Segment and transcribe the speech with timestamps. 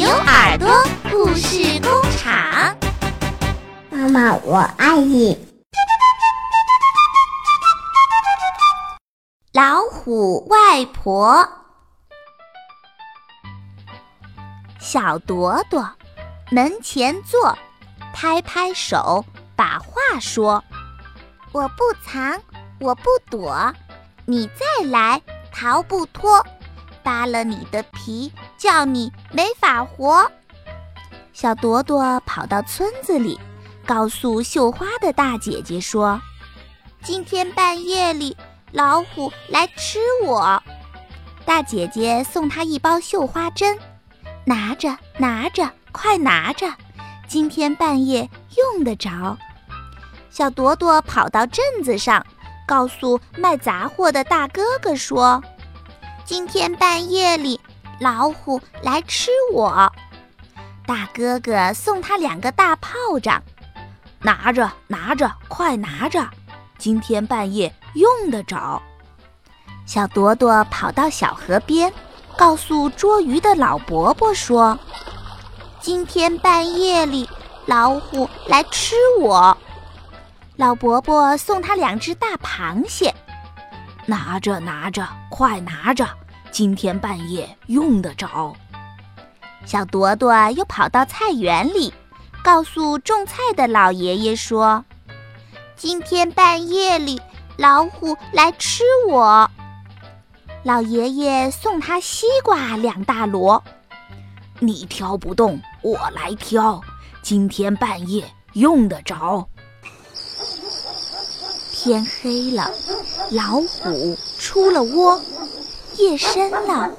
[0.00, 0.66] 牛耳朵
[1.10, 2.74] 故事工厂。
[3.90, 5.38] 妈妈，我爱你。
[9.52, 11.46] 老虎外婆，
[14.78, 15.86] 小朵朵
[16.50, 17.58] 门前坐，
[18.14, 19.22] 拍拍手，
[19.54, 20.64] 把话说
[21.52, 22.40] ：“我不藏，
[22.78, 23.70] 我不躲，
[24.24, 25.20] 你再来
[25.52, 26.42] 逃不脱。”
[27.04, 28.30] 扒了你的皮，
[28.60, 30.30] 叫你没法活。
[31.32, 33.40] 小朵朵跑到村子里，
[33.86, 36.20] 告诉绣花的大姐姐说
[37.02, 38.36] ：“今天半夜里，
[38.70, 40.62] 老虎来吃我。”
[41.46, 43.78] 大姐姐送她一包绣花针，
[44.44, 46.66] 拿着，拿着，快拿着，
[47.26, 49.38] 今天半夜用得着。
[50.28, 52.24] 小朵朵跑到镇子上，
[52.66, 55.42] 告诉卖杂货的大哥哥说。
[56.26, 57.58] 今天半夜里，
[58.00, 59.92] 老虎来吃我。
[60.86, 62.92] 大哥哥送他两个大炮
[63.22, 63.40] 仗，
[64.22, 66.26] 拿着，拿着，快拿着！
[66.78, 68.80] 今天半夜用得着。
[69.84, 71.92] 小朵朵跑到小河边，
[72.36, 74.78] 告诉捉鱼的老伯伯说
[75.78, 77.28] ：“今天半夜里，
[77.66, 79.56] 老虎来吃我。”
[80.56, 83.14] 老伯伯送他两只大螃蟹。
[84.06, 86.08] 拿着，拿着，快拿着！
[86.52, 88.54] 今天半夜用得着。
[89.64, 91.92] 小朵朵又跑到菜园里，
[92.42, 94.84] 告诉种菜的老爷爷说
[95.76, 97.20] ：“今天半夜里，
[97.56, 99.48] 老虎来吃我。”
[100.64, 103.62] 老爷爷送他西瓜两大箩，
[104.58, 106.80] 你挑不动，我来挑。
[107.22, 109.46] 今天半夜用得着。
[111.72, 112.70] 天黑了，
[113.30, 115.20] 老虎出了窝。
[116.00, 116.92] 夜深了，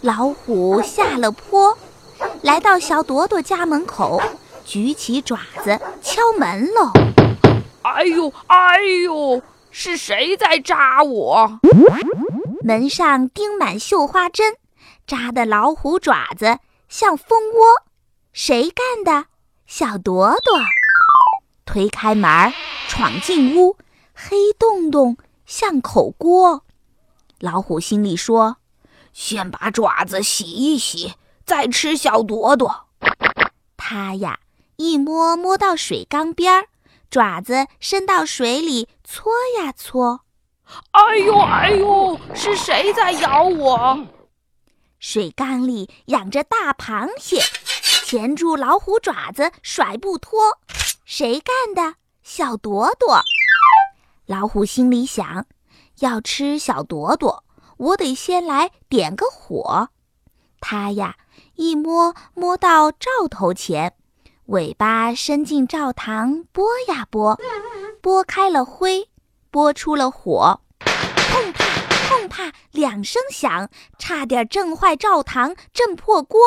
[0.00, 1.78] 老虎下了坡，
[2.42, 4.20] 来到小朵朵家门口，
[4.64, 6.90] 举起爪子敲门喽。
[7.82, 9.40] 哎呦哎呦，
[9.70, 11.60] 是谁在扎我？
[12.64, 14.56] 门上钉满绣花针，
[15.06, 17.84] 扎的老虎爪子像蜂窝。
[18.32, 19.26] 谁干的？
[19.68, 20.58] 小朵朵。
[21.64, 22.52] 推开门，
[22.88, 23.76] 闯进屋。
[24.12, 25.16] 黑洞洞
[25.46, 26.64] 像口锅，
[27.40, 28.56] 老虎心里说
[29.14, 32.88] ：“先把爪子洗一洗，再吃小朵朵。”
[33.76, 34.40] 它呀，
[34.76, 36.66] 一摸摸到水缸边儿，
[37.10, 40.22] 爪子伸到水里搓呀搓。
[40.90, 44.06] 哎呦哎呦，是谁在咬我？
[44.98, 47.40] 水缸里养着大螃蟹，
[48.04, 50.58] 钳住老虎爪子甩不脱。
[51.04, 51.94] 谁干的？
[52.22, 53.22] 小朵朵。
[54.26, 55.46] 老虎心里想：
[56.00, 57.44] 要吃小朵朵，
[57.76, 59.90] 我得先来点个火。
[60.60, 61.16] 它呀，
[61.54, 63.94] 一摸摸到灶头前，
[64.46, 67.38] 尾巴伸进灶膛，拨呀拨，
[68.00, 69.08] 拨开了灰，
[69.50, 71.64] 拨出了火，砰啪
[72.08, 76.40] 砰啪两声响，差点震坏灶膛，震破锅。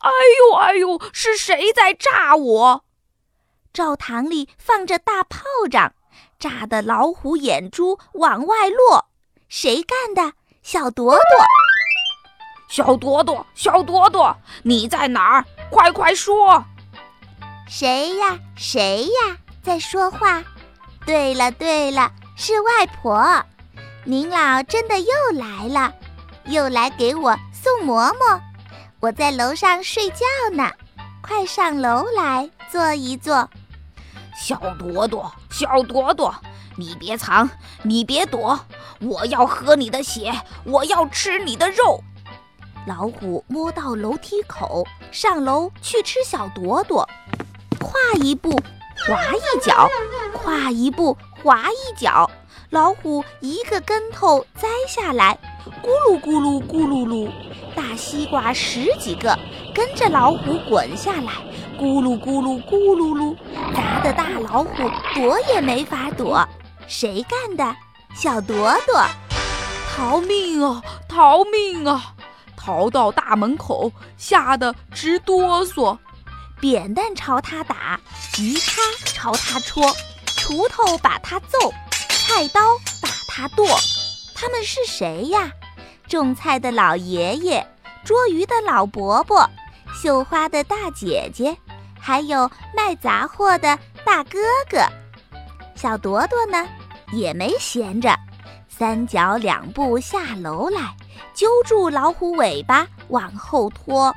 [0.00, 2.84] 哎呦哎呦，是谁在炸我？
[3.72, 5.40] 灶膛里放着大炮
[5.70, 5.94] 仗。
[6.38, 9.06] 炸得老虎眼珠往外落，
[9.48, 10.34] 谁干的？
[10.62, 11.20] 小朵朵，
[12.68, 15.44] 小朵朵，小朵朵，你在哪儿？
[15.70, 16.64] 快快说！
[17.68, 18.38] 谁呀？
[18.56, 19.36] 谁呀？
[19.62, 20.42] 在说话？
[21.06, 23.44] 对了对了，是外婆。
[24.04, 25.94] 您老真的又来了，
[26.46, 28.40] 又来给我送馍馍。
[29.00, 30.70] 我在楼上睡觉呢，
[31.22, 33.48] 快上楼来坐一坐。
[34.40, 36.34] 小朵朵，小朵朵，
[36.76, 37.48] 你别藏，
[37.82, 38.58] 你别躲，
[38.98, 40.32] 我要喝你的血，
[40.64, 42.02] 我要吃你的肉。
[42.86, 47.06] 老虎摸到楼梯口，上楼去吃小朵朵。
[47.78, 48.50] 跨一步，
[49.06, 49.86] 滑一脚；
[50.50, 52.28] 跨一步，滑一脚。
[52.70, 55.38] 老虎一个跟头栽下来，
[55.80, 57.30] 咕噜咕噜咕噜噜，
[57.76, 59.38] 大西瓜十几个
[59.72, 61.30] 跟着老虎滚下来。
[61.78, 63.36] 咕噜咕噜咕噜噜，
[63.76, 66.44] 砸的大老虎躲也没法躲。
[66.88, 67.76] 谁干的？
[68.16, 69.06] 小朵朵，
[69.94, 70.82] 逃命啊！
[71.08, 72.12] 逃命啊！
[72.56, 75.96] 逃到大门口，吓得直哆嗦。
[76.60, 78.00] 扁担朝他打，
[78.40, 79.82] 鱼叉朝他戳，
[80.50, 81.72] 锄头把他揍，
[82.08, 82.60] 菜刀
[83.00, 83.64] 把他剁。
[84.34, 85.48] 他们是谁呀？
[86.08, 87.64] 种菜的老爷爷，
[88.04, 89.48] 捉鱼的老伯伯，
[89.94, 91.56] 绣花的大姐姐。
[92.00, 94.78] 还有卖杂货的大哥哥，
[95.76, 96.68] 小朵朵呢
[97.12, 98.12] 也没闲着，
[98.68, 100.96] 三脚两步下楼来，
[101.32, 104.12] 揪住老虎尾巴往后拖，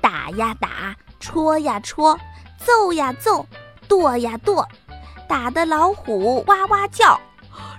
[0.00, 2.16] 打呀打，戳呀戳，
[2.64, 3.44] 揍呀揍，
[3.88, 4.68] 剁呀剁，
[5.28, 7.20] 打得老虎哇哇叫。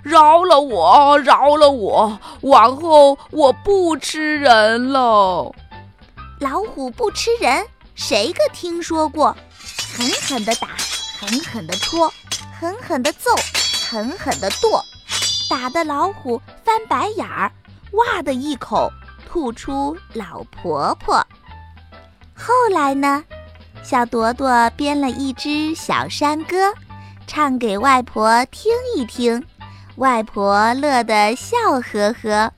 [0.02, 2.18] 饶了我，饶了我！
[2.42, 5.54] 往后我不吃人喽。
[6.38, 9.34] 老虎不吃人，谁个听说过？
[9.94, 10.68] 狠狠地打，
[11.20, 12.10] 狠狠地戳，
[12.58, 13.30] 狠狠地揍，
[13.90, 14.82] 狠狠地剁，
[15.50, 17.52] 打得老虎翻白眼儿，
[17.92, 18.90] 哇的一口
[19.28, 21.16] 吐出老婆婆。
[22.34, 23.22] 后来呢？
[23.82, 26.72] 小朵朵编了一支小山歌，
[27.32, 29.40] 唱给外婆听一听。
[29.98, 32.50] 外婆乐得笑呵呵，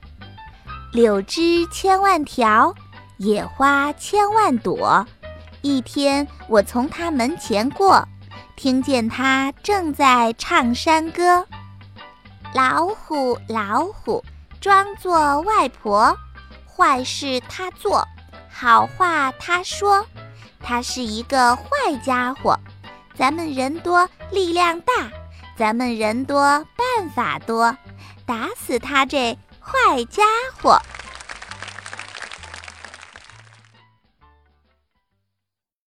[0.91, 2.73] 柳枝千万条，
[3.17, 5.05] 野花千万朵。
[5.61, 8.03] 一天，我从她门前过，
[8.55, 11.45] 听见她正在唱山歌：
[12.55, 14.25] 老虎，老虎，
[14.59, 16.17] 装作外婆，
[16.65, 18.03] 坏事他做，
[18.49, 20.03] 好话他说，
[20.59, 21.63] 他是一个坏
[22.03, 22.59] 家伙。
[23.15, 25.11] 咱们人多力量大。
[25.55, 27.77] 咱们人多，办法多，
[28.25, 30.23] 打死他这坏家
[30.59, 30.81] 伙！